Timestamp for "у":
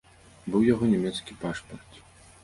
0.63-0.65